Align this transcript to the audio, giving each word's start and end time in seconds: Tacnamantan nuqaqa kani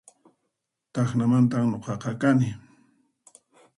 Tacnamantan 0.93 1.63
nuqaqa 1.71 2.11
kani 2.21 2.49